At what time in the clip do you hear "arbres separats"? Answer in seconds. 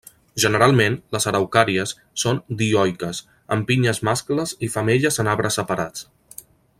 5.39-6.09